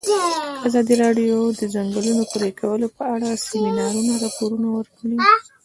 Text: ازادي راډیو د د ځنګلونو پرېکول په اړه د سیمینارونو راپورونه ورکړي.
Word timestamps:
ازادي 0.67 0.93
راډیو 1.03 1.37
د 1.51 1.53
د 1.59 1.61
ځنګلونو 1.75 2.23
پرېکول 2.33 2.81
په 2.97 3.03
اړه 3.13 3.27
د 3.33 3.41
سیمینارونو 3.47 4.13
راپورونه 4.23 4.67
ورکړي. 4.71 5.15